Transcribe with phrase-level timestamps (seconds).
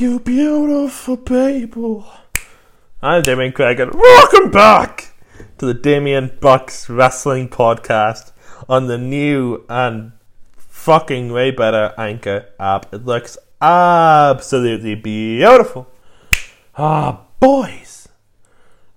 [0.00, 2.06] You beautiful people.
[3.02, 5.12] I'm Damien Craig, and welcome back
[5.58, 8.32] to the Damien Bucks Wrestling Podcast
[8.66, 10.12] on the new and
[10.56, 12.94] fucking way better Anchor app.
[12.94, 15.86] It looks absolutely beautiful.
[16.78, 18.08] Ah, boys.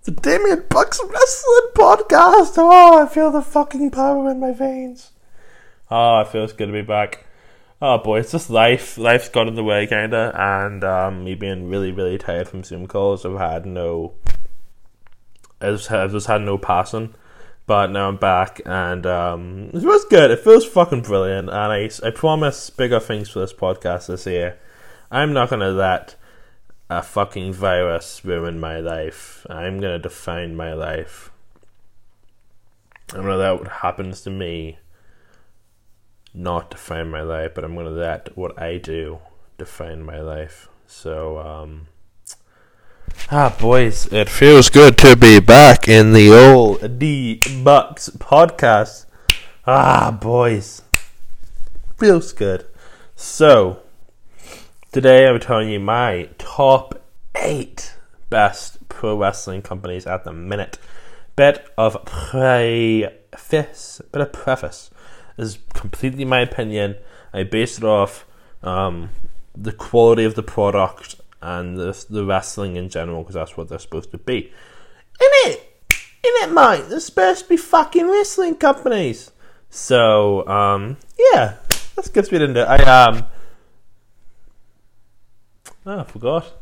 [0.04, 2.54] The Damien Bucks Wrestling Podcast.
[2.56, 5.12] Oh, I feel the fucking power in my veins.
[5.92, 7.26] Oh, it feels good to be back.
[7.86, 8.98] Oh boy, it's just life.
[8.98, 12.88] Life's got in the way, kinda, and um, me being really, really tired from Zoom
[12.88, 13.26] calls.
[13.26, 14.14] I've had no,
[15.60, 17.14] I've just, I've just had no passing,
[17.66, 20.32] but now I'm back, and um, it feels good.
[20.32, 24.58] It feels fucking brilliant, and I, I promise bigger things for this podcast this year.
[25.12, 26.16] I'm not gonna let
[26.90, 29.46] a fucking virus ruin my life.
[29.50, 31.32] I'm gonna define my life.
[33.12, 34.77] I don't know that what happens to me
[36.34, 39.20] not define my life, but I'm to let what I do
[39.58, 40.68] define my life.
[40.88, 41.88] So, um,
[43.32, 49.05] ah, boys, it feels good to be back in the old D Bucks podcast.
[49.68, 50.82] Ah, boys,
[51.98, 52.66] feels good.
[53.16, 53.84] So,
[54.91, 57.02] today I'm telling you my top
[57.35, 57.96] eight
[58.29, 60.79] best pro wrestling companies at the minute.
[61.35, 64.90] Bit of preface, bit of preface
[65.38, 66.95] is completely my opinion.
[67.34, 68.25] I base it off
[68.62, 69.09] um,
[69.56, 73.79] the quality of the product and the, the wrestling in general because that's what they're
[73.79, 74.38] supposed to be.
[74.38, 76.85] In it, in it, mate.
[76.89, 79.31] They're supposed to be fucking wrestling companies.
[79.69, 80.97] So, um,
[81.34, 81.56] yeah,
[81.97, 82.67] let's get straight into.
[82.67, 83.25] I um,
[85.85, 86.53] oh, I forgot.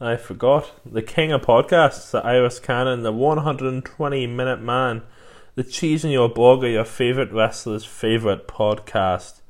[0.00, 5.02] I forgot the king of podcasts, the Iris Cannon, the 120 minute man
[5.54, 9.40] the cheese in your burger, your favorite wrestler's favorite podcast,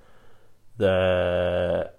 [0.76, 1.92] the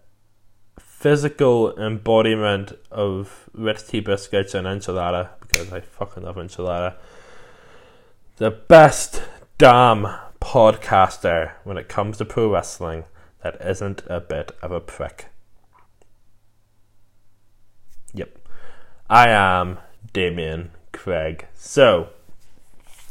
[0.80, 6.96] physical embodiment of Rich Tea biscuits and enchilada because I fucking love enchilada.
[8.38, 9.24] The best
[9.58, 10.08] damn
[10.40, 13.06] podcaster when it comes to pro wrestling
[13.44, 15.28] that isn't a bit of a prick.
[18.14, 18.38] Yep.
[19.10, 19.80] I am
[20.14, 21.48] Damien Craig.
[21.54, 22.10] So,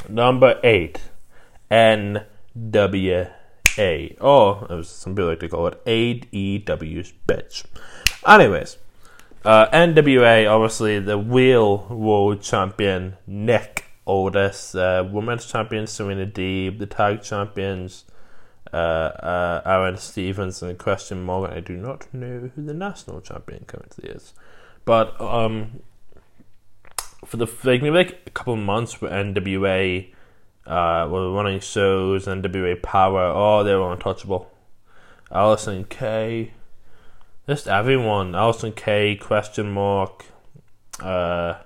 [0.08, 1.00] Number eight,
[1.70, 3.30] NWA.
[4.20, 7.64] Oh, as some people like to call it, AEW's bitch.
[8.26, 8.76] Anyways,
[9.44, 16.86] uh, NWA, obviously, the real world champion, Nick Aldis, uh, women's champion, Serena Deeb, the
[16.86, 18.04] tag champions,
[18.72, 21.56] uh, uh, Aaron Stevens and Christian Morgan.
[21.56, 24.34] I do not know who the national champion currently is.
[24.84, 25.80] But um,
[27.24, 30.12] for the like maybe like a couple months with NWA
[30.66, 34.50] uh, were running shows, NWA Power, oh they were untouchable.
[35.30, 36.52] Allysin Kay,
[37.46, 38.32] just everyone.
[38.32, 40.26] Allysin Kay, question mark.
[40.98, 41.60] Uh,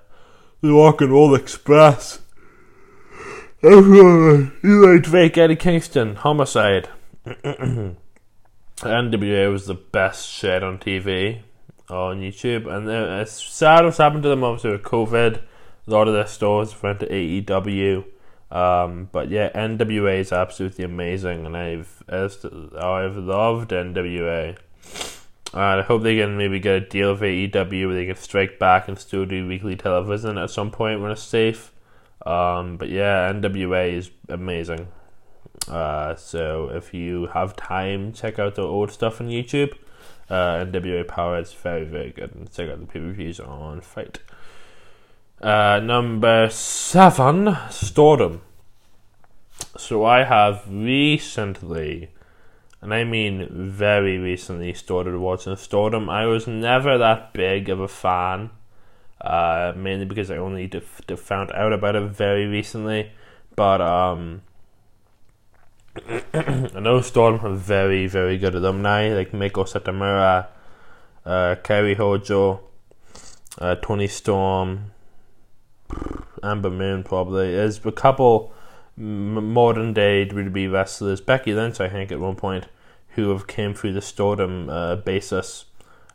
[0.61, 2.19] the Rock and Roll Express.
[3.63, 6.89] Everyone, Eli Drake, Eddie Kingston, Homicide.
[7.25, 7.95] NWA
[9.51, 11.41] was the best shit on TV
[11.89, 15.41] on YouTube, and it's sad what's happened to them obviously with COVID.
[15.87, 18.05] A lot of their stores went to AEW,
[18.51, 24.57] um, but yeah, NWA is absolutely amazing, and I've I've loved NWA.
[25.53, 28.59] Uh, I hope they can maybe get a deal with AEW where they can strike
[28.59, 31.71] back and still do weekly television at some point when it's safe.
[32.25, 34.87] Um, but yeah, NWA is amazing.
[35.69, 39.73] Uh, so if you have time, check out the old stuff on YouTube.
[40.29, 42.33] Uh, NWA Power is very, very good.
[42.35, 44.19] And check out the views on FITE.
[45.41, 48.41] Uh, number seven, Stardom.
[49.77, 52.09] So I have recently,
[52.81, 56.09] and I mean very recently, started watching Stardom.
[56.09, 58.49] I was never that big of a fan,
[59.21, 63.11] uh, mainly because I only def- def- found out about it very recently.
[63.55, 64.41] But um,
[66.33, 70.47] I know Stardom have very, very good alumni like Meiko Satomura,
[71.25, 72.59] uh, Kairi Hojo,
[73.59, 74.91] uh, Toni Storm,
[76.43, 77.51] Ember Moon probably.
[77.51, 78.53] There's a couple
[78.97, 82.65] modern day WWE wrestlers, Becky Lynch, I think, at one point,
[83.09, 85.65] who have came through the Stardom uh, basis,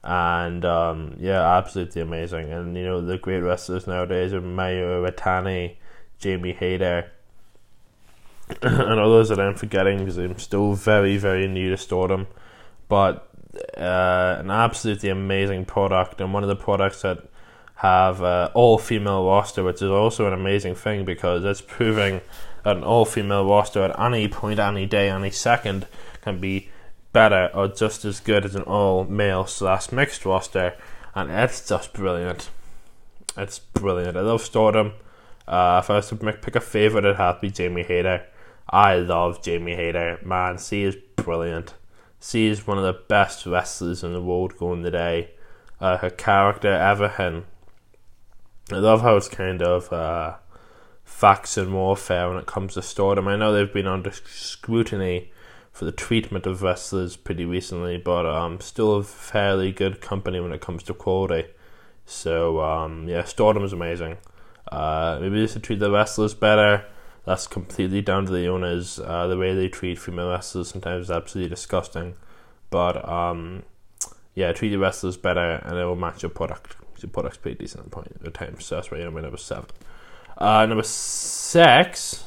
[0.04, 2.52] and um, yeah, absolutely amazing.
[2.52, 5.76] And you know the great wrestlers nowadays are Mayu Iwatani,
[6.18, 7.10] Jamie Hayter,
[8.62, 12.26] and others that I'm forgetting because I'm still very very new to Stardom,
[12.88, 13.28] but
[13.76, 17.18] uh, an absolutely amazing product and one of the products that
[17.76, 22.20] have uh, all female roster, which is also an amazing thing because it's proving
[22.62, 25.86] that an all female roster at any point, any day, any second
[26.20, 26.68] can be
[27.12, 30.74] better or just as good as an all male slash mixed roster,
[31.14, 32.50] and it's just brilliant.
[33.36, 34.16] It's brilliant.
[34.16, 34.92] I love Stardom.
[35.48, 38.26] Uh, if I was to pick a favorite, it'd have to be Jamie Hayter.
[38.70, 40.20] I love Jamie Hayter.
[40.24, 41.74] Man, she is brilliant.
[42.20, 45.32] She is one of the best wrestlers in the world going today.
[45.80, 47.44] Uh, her character, everything.
[48.70, 50.36] I love how it's kind of uh,
[51.22, 53.26] and warfare when it comes to Stardom.
[53.26, 55.32] I know they've been under scrutiny
[55.72, 60.52] for the treatment of wrestlers pretty recently, but um, still a fairly good company when
[60.52, 61.48] it comes to quality.
[62.06, 64.18] So um, yeah, Stardom is amazing.
[64.70, 66.84] Uh, maybe they should treat the wrestlers better.
[67.24, 68.98] That's completely down to the owners.
[68.98, 72.14] Uh, the way they treat female wrestlers sometimes is absolutely disgusting.
[72.70, 73.64] But um,
[74.34, 76.76] yeah, treat the wrestlers better, and it will match your product.
[76.98, 78.64] Your product's pretty decent at the point at times.
[78.64, 79.66] So that's why you're number seven.
[80.36, 82.24] Uh, number six.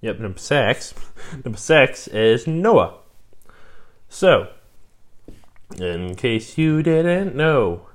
[0.00, 0.94] Yep, number six.
[1.44, 2.98] number six is Noah.
[4.08, 4.48] So,
[5.78, 7.88] in case you didn't know,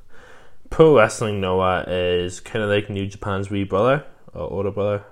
[0.70, 5.06] Pro Wrestling Noah is kind of like New Japan's wee brother or older brother.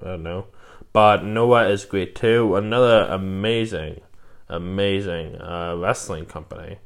[0.00, 0.46] I don't know.
[0.92, 2.56] But Noah is great too.
[2.56, 4.00] Another amazing,
[4.48, 6.78] amazing uh, wrestling company.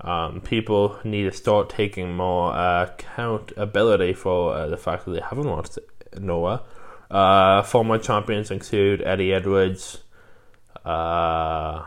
[0.00, 5.20] Um, people need to start taking more uh, accountability for uh, the fact that they
[5.20, 5.78] haven't watched
[6.18, 6.62] Noah.
[7.10, 10.02] Uh, former champions include Eddie Edwards.
[10.84, 11.86] Uh,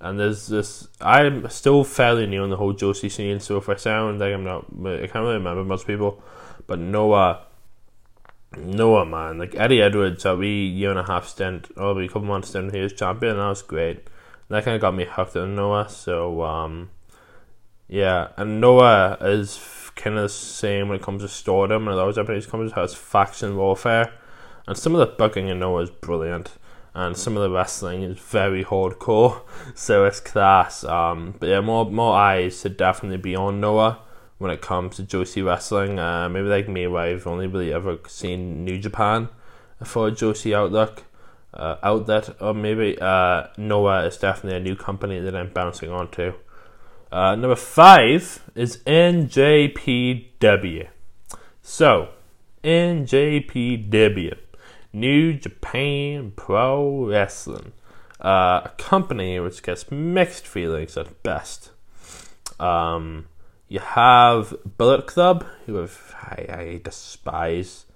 [0.00, 0.88] and there's this.
[1.00, 4.44] I'm still fairly new in the whole Joshi scene, so if I sound like I'm
[4.44, 6.22] not, I can't really remember most people.
[6.66, 7.46] But Noah,
[8.56, 12.22] Noah, man, like Eddie Edwards, a wee year and a half stint, or a couple
[12.22, 14.08] months stint, he was champion, that was great.
[14.48, 15.88] That kind of got me hooked on Noah.
[15.88, 16.90] So um,
[17.88, 19.60] yeah, and Noah is
[19.96, 23.56] kind of the same when it comes to stardom and those Japanese companies has faction
[23.56, 24.12] warfare,
[24.66, 26.52] and some of the booking in Noah is brilliant,
[26.94, 29.42] and some of the wrestling is very hardcore,
[29.74, 30.84] so it's class.
[30.84, 34.00] Um, but yeah, more more eyes should definitely be on Noah
[34.42, 35.98] when it comes to Joshi wrestling.
[35.98, 39.28] Uh, maybe like me, where I've only really ever seen New Japan
[39.84, 41.04] for a Joshi outlook.
[41.54, 46.32] Uh, outlet, or maybe uh, Noah is definitely a new company that I'm bouncing onto.
[47.12, 50.88] Uh, number five is NJPW.
[51.60, 52.08] So,
[52.64, 54.38] NJPW,
[54.94, 57.74] New Japan Pro Wrestling,
[58.18, 61.72] uh, a company which gets mixed feelings at best.
[62.58, 63.26] Um,
[63.72, 67.86] you have Bullet Club, who I, I despise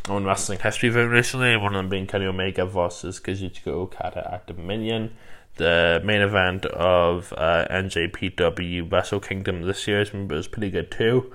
[0.08, 1.54] on wrestling history recently.
[1.58, 5.14] One of them being Kenny Omega versus Kazuchika Okada at Dominion.
[5.56, 11.30] The main event of uh, NJPW Wrestle Kingdom this year was pretty good too.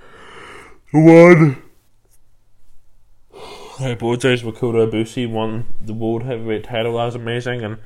[0.91, 1.61] One.
[3.79, 6.97] I apologize, Makoto Ibushi won the World Heavyweight title.
[6.97, 7.77] That was amazing, and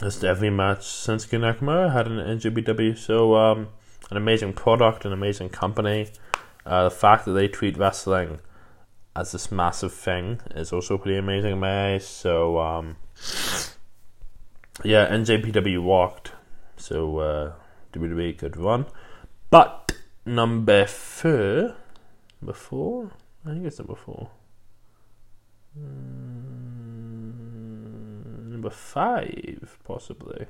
[0.00, 2.96] that's every match since Nakamura had an NJPW.
[2.96, 3.68] So, um,
[4.10, 6.08] an amazing product, an amazing company.
[6.66, 8.40] Uh, the fact that they treat wrestling
[9.16, 12.06] as this massive thing is also pretty amazing in my eyes.
[12.06, 12.96] So, um,
[14.82, 16.32] yeah, NJPW walked.
[16.76, 17.52] So, uh,
[17.92, 18.86] WWE could run.
[19.50, 19.92] But
[20.26, 21.76] number four,
[22.40, 23.12] number four,
[23.46, 24.30] I think it's number four.
[25.78, 27.34] Mm,
[28.50, 30.46] number five, possibly.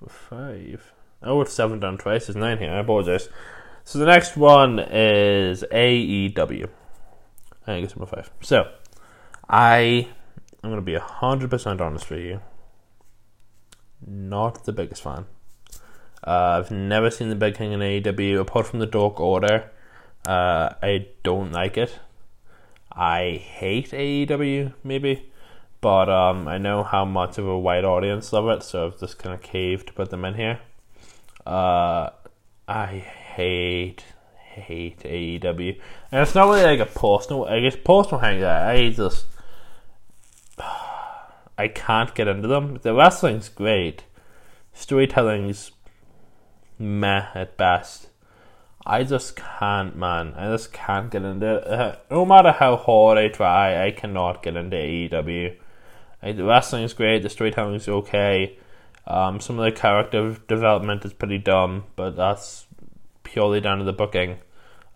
[0.00, 0.92] Number five.
[1.24, 2.26] Oh, it's seven down twice.
[2.26, 2.70] There's nine here.
[2.70, 3.28] I apologize.
[3.84, 6.68] So the next one is AEW.
[7.66, 8.30] I it's number five.
[8.42, 8.70] So,
[9.48, 10.08] I
[10.62, 12.40] I'm to be hundred percent honest with you.
[14.06, 15.26] Not the biggest fan.
[16.26, 19.70] Uh, I've never seen the Big King in AEW apart from the Dark Order.
[20.26, 21.98] Uh, I don't like it.
[22.90, 25.30] I hate AEW, maybe,
[25.80, 29.18] but um, I know how much of a wide audience love it, so I've just
[29.18, 30.60] kind of caved to put them in here.
[31.46, 32.10] Uh,
[32.66, 34.04] I hate
[34.54, 35.80] hate AEW,
[36.12, 37.44] and it's not really like a personal.
[37.44, 39.26] I guess personal hang I just
[41.58, 42.78] I can't get into them.
[42.82, 44.04] The wrestling's great,
[44.72, 45.72] storytelling's
[46.78, 48.08] meh at best.
[48.86, 50.34] I just can't, man.
[50.36, 51.66] I just can't get into it.
[51.66, 55.56] Uh, no matter how hard I try, I cannot get into AEW.
[56.22, 58.58] The wrestling is great, the storytelling is okay.
[59.06, 62.66] Um, some of the character development is pretty dumb, but that's
[63.22, 64.38] purely down to the booking.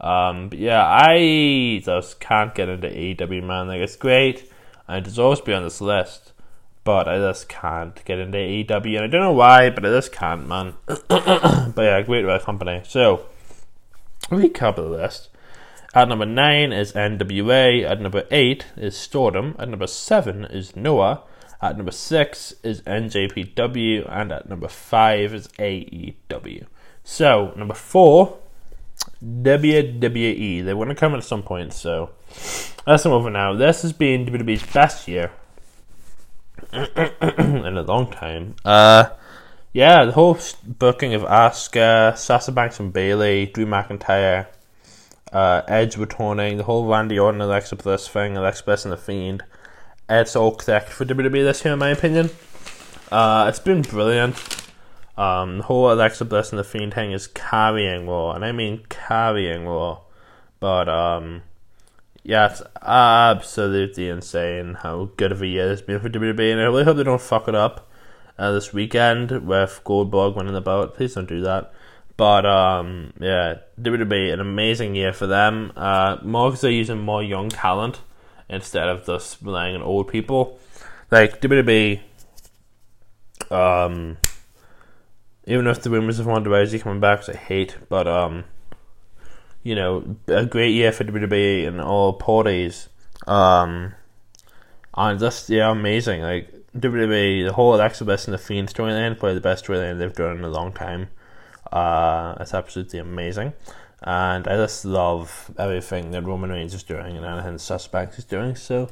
[0.00, 3.69] Um, but yeah, I just can't get into AEW, man.
[3.69, 4.50] Like, it's great,
[4.87, 6.33] and it deserves to be on this list,
[6.85, 10.12] but I just can't get into AEW, and I don't know why, but I just
[10.12, 10.75] can't, man.
[10.87, 12.83] but yeah, great red company.
[12.85, 13.27] So,
[14.31, 15.29] recap of the list.
[15.95, 21.23] At number 9 is NWA, at number 8 is Stardom, at number 7 is Noah,
[21.61, 26.67] at number 6 is NJPW, and at number 5 is AEW.
[27.05, 28.38] So, number 4
[29.25, 30.65] WWE.
[30.65, 32.11] They want to come at some point, so
[32.87, 33.55] let's move over now.
[33.55, 35.33] This has been WWE's best year
[36.73, 38.55] in a long time.
[38.65, 39.11] Uh,
[39.73, 44.47] yeah, the whole booking of Asuka, Sasha Banks and Bayley, Drew McIntyre,
[45.33, 49.43] uh, Edge returning, the whole Randy Orton, Alexa Bliss thing, Alexa Bliss and the Fiend.
[50.11, 52.31] It's all correct for WWE this year, in my opinion.
[53.12, 54.37] Uh, it's been brilliant.
[55.19, 58.85] Um, the whole Alexa Bliss and the Fiend thing is carrying Raw, and I mean
[58.88, 60.00] carrying Raw.
[60.61, 61.43] But um,
[62.23, 66.65] yeah, it's absolutely insane how good of a year it's been for WWE, and I
[66.65, 67.91] really hope they don't fuck it up
[68.38, 70.95] uh, this weekend with Goldberg winning the belt.
[70.95, 71.75] Please don't do that.
[72.17, 75.73] But um, yeah, WWE an amazing year for them.
[75.77, 78.00] Uh, more because they're using more young talent
[78.49, 80.59] instead of just relying on old people.
[81.11, 82.00] Like WWE,
[83.50, 84.19] um
[85.49, 88.45] even if the rumors of Ronda Rousey coming back, which I hate, but um,
[89.62, 92.90] you know, a great year for WWE and all parties.
[93.26, 93.95] Um,
[94.95, 96.21] and just yeah, amazing.
[96.21, 100.12] Like WWE, the whole Alexa Bliss and the Fiend storyline, probably the best storyline they've
[100.12, 101.09] done in a long time.
[101.73, 103.55] Uh, it's absolutely amazing,
[104.02, 107.59] and I just love everything that Roman Reigns is doing and anything
[107.90, 108.55] Banks is doing.
[108.55, 108.88] So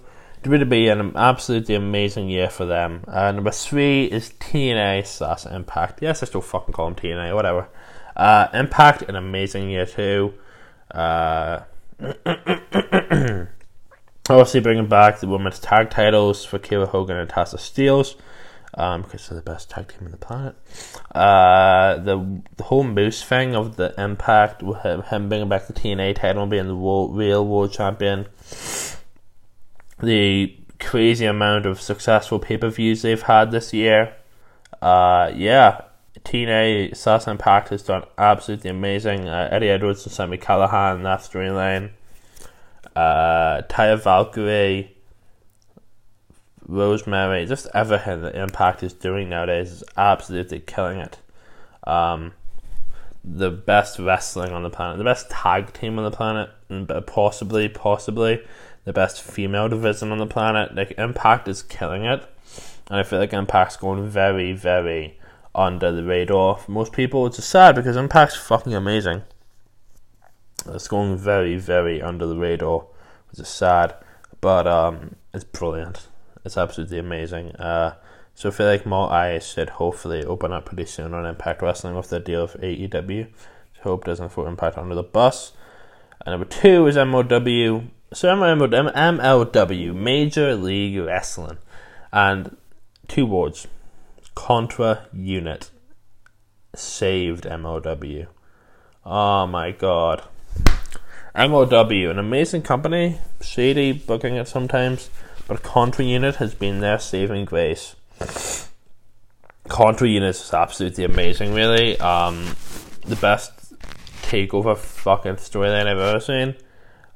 [0.60, 3.04] to be an absolutely amazing year for them.
[3.08, 6.02] Uh, number three is TNA slash Impact.
[6.02, 7.68] Yes, I still fucking call them TNA, whatever.
[8.16, 10.34] Uh, Impact, an amazing year too.
[10.90, 11.60] Uh,
[14.28, 18.14] obviously, bringing back the women's tag titles for Kiera Hogan and Tasha Steelz.
[18.78, 20.54] Um, because they're the best tag team on the planet.
[21.14, 26.16] Uh, the the whole Moose thing of the Impact, with him bringing back the TNA
[26.16, 28.26] title, being the world, real world champion
[30.00, 34.14] the crazy amount of successful pay per views they've had this year.
[34.82, 35.82] Uh, yeah,
[36.24, 39.28] TNA Sass Impact has done absolutely amazing.
[39.28, 41.90] Uh, Eddie Edwards and Sami Callihan, that storyline.
[42.94, 44.95] Uh, Taya Valkyrie,
[46.68, 51.18] Rosemary, just everything that Impact is doing nowadays is absolutely killing it.
[51.84, 52.32] Um,
[53.22, 57.68] the best wrestling on the planet, the best tag team on the planet, and possibly,
[57.68, 58.42] possibly
[58.84, 60.74] the best female division on the planet.
[60.74, 62.24] Like Impact is killing it,
[62.88, 65.18] and I feel like Impact's going very, very
[65.54, 69.22] under the radar for most people, which is sad because Impact's fucking amazing.
[70.66, 72.86] It's going very, very under the radar,
[73.30, 73.94] which is sad,
[74.40, 76.08] but um, it's brilliant.
[76.46, 77.56] It's absolutely amazing.
[77.56, 77.96] Uh,
[78.34, 81.96] so I feel like more eyes should hopefully open up pretty soon on Impact Wrestling
[81.96, 83.26] with the deal of AEW.
[83.82, 85.52] Hope doesn't throw Impact under the bus.
[86.24, 87.88] And number two is MLW.
[88.12, 91.58] So MLW, Major League Wrestling,
[92.12, 92.56] and
[93.08, 93.66] two words,
[94.36, 95.70] Contra Unit,
[96.76, 98.28] saved MLW.
[99.04, 100.22] Oh my god.
[101.34, 105.10] MLW, an amazing company, shady booking it sometimes,
[105.46, 107.96] but Contra Unit has been their saving grace.
[109.68, 111.98] Contra Unit is absolutely amazing, really.
[111.98, 112.56] Um,
[113.06, 113.52] the best
[114.22, 116.54] takeover fucking storyline I've ever seen.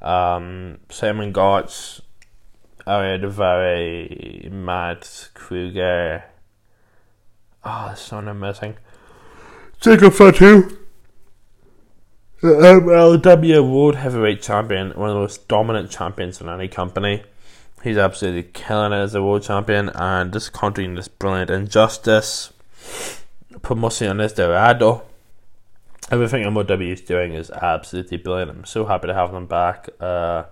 [0.00, 2.00] Um, Simon Gotch,
[2.87, 6.22] Ariya Daivari, Mads Krügger.
[7.64, 8.76] Oh, there's I'm missing.
[9.80, 10.78] Jacob Fatu.
[12.40, 17.22] The MLW World Heavyweight Champion, one of the most dominant champions in any company.
[17.82, 22.52] He's absolutely killing it as a world champion, and this country in this brilliant injustice.
[23.62, 25.02] Promociones Dorado
[26.10, 28.50] everything MLW is doing is absolutely brilliant.
[28.50, 29.88] I'm so happy to have them back.
[30.00, 30.44] Uh,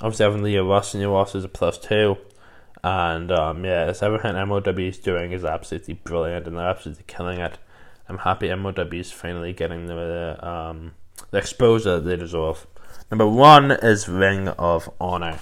[0.00, 2.16] obviously, having Lio Rush and Lio Rush is a plus two.
[2.82, 7.38] And um, yeah, it's everything MLW is doing is absolutely brilliant, and they're absolutely killing
[7.38, 7.58] it.
[8.08, 10.92] I'm happy MLW is finally getting the um,
[11.30, 12.66] the exposure they deserve.
[13.10, 15.38] Number one is Ring of Honor.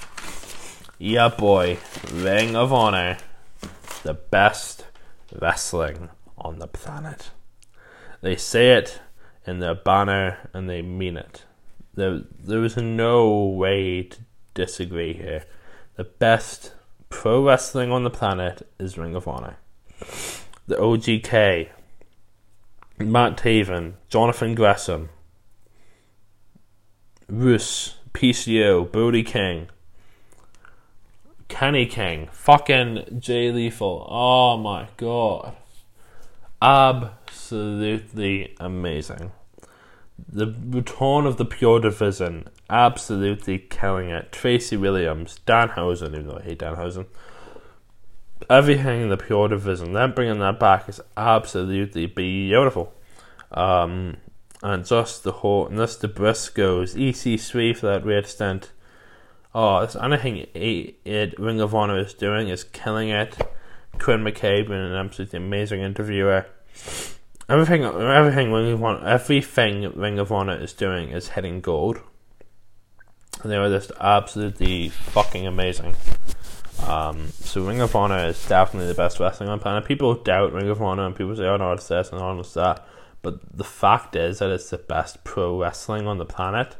[1.02, 1.78] Yeah, boy,
[2.12, 3.16] Ring of Honor,
[4.02, 4.85] the best
[5.40, 7.30] wrestling on the planet.
[8.21, 9.00] They say it
[9.47, 11.47] in their banner and they mean it.
[11.95, 14.19] There, there is no way to
[14.52, 15.45] disagree here.
[15.97, 16.75] The best
[17.09, 19.57] pro wrestling on the planet is Ring of Honor.
[20.66, 21.71] The OGK,
[22.99, 25.09] Matt Taven, Jonathan Gresham,
[27.26, 29.69] Roos, PCO, Brody King,
[31.50, 34.07] Kenny King, fucking Jay Lethal.
[34.09, 35.57] Oh my god.
[36.62, 39.33] Absolutely amazing.
[40.26, 44.30] The return of the Pure Division, absolutely killing it.
[44.33, 47.07] Tracy Williams, Danhausen, even though I hate Danhausen.
[48.49, 52.95] Everything in the Pure Division, them bringing that back is absolutely beautiful.
[53.50, 54.19] Um,
[54.62, 58.71] and just the whole, and just the Briscoes, EC3 for that weird stint
[59.54, 63.37] Oh, it's anything it, Ring of Honor is doing is killing it.
[63.99, 66.47] Quinn McKay being an absolutely amazing interviewer.
[67.49, 72.00] Everything, everything Ring of Honor, everything Ring of Honor is doing is hitting gold.
[73.45, 75.95] They are just absolutely fucking amazing.
[76.87, 79.85] Um, so Ring of Honor is definitely the best wrestling on planet.
[79.85, 82.54] People doubt Ring of Honor and people say, "Oh no, it's this and oh, it's
[82.54, 82.87] that."
[83.23, 86.76] But the fact is that it's the best pro wrestling on the planet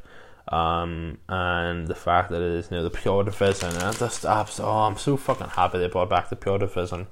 [0.51, 4.97] um, and the fact that it is know the pure division and just oh I'm
[4.97, 7.07] so fucking happy they brought back the pure division.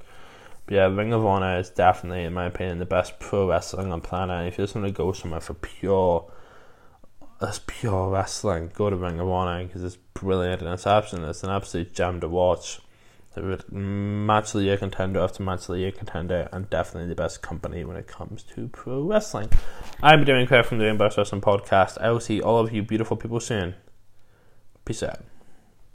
[0.67, 4.03] But yeah, Ring of Honor is definitely, in my opinion, the best pro wrestling on
[4.03, 4.49] planet.
[4.49, 6.31] If you just want to go somewhere for pure,
[7.41, 11.43] that's pure wrestling, go to Ring of Honor because it's brilliant and it's absolute, it's
[11.43, 12.81] an absolute gem to watch
[13.71, 17.43] match of the year contender after match of the year contender, and definitely the best
[17.43, 19.51] company when it comes to pro wrestling.
[20.03, 21.99] I'm Damien Craig from the Best Wrestling Podcast.
[22.01, 23.75] I will see all of you beautiful people soon.
[24.85, 25.21] Peace out.